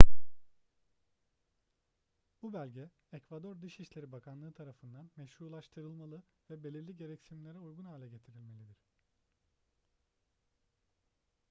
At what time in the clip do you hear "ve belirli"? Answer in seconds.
6.49-6.95